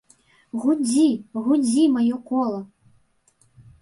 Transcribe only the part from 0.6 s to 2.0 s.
Гудзі, гудзі,